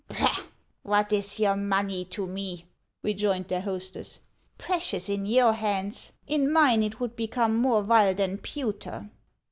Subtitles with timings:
[0.09, 0.35] "Bah!
[0.81, 2.65] what is your money to me!"
[3.03, 4.19] rejoined their hostess;
[4.57, 9.11] "precious in your hands, in mine it would become more vile than pewter.